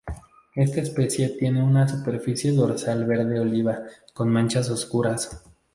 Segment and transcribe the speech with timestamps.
[0.55, 3.81] Esta especie tiene una superficie dorsal verde oliva
[4.15, 5.43] con manchas oscuras.